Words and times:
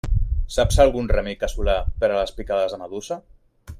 Saps 0.53 0.77
algun 0.83 1.09
remei 1.11 1.37
casolà 1.43 1.77
per 2.05 2.09
a 2.09 2.17
les 2.21 2.35
picades 2.41 2.75
de 2.77 2.81
medusa? 2.85 3.19